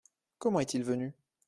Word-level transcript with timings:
Comment 0.39 0.61
est-il 0.61 0.81
venu? 0.83 1.13